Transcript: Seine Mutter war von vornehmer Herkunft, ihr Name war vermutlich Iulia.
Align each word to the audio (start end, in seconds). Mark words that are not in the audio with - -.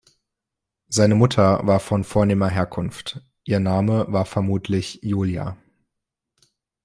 Seine 0.87 1.13
Mutter 1.13 1.67
war 1.67 1.79
von 1.79 2.03
vornehmer 2.03 2.49
Herkunft, 2.49 3.21
ihr 3.43 3.59
Name 3.59 4.07
war 4.11 4.25
vermutlich 4.25 5.03
Iulia. 5.03 5.57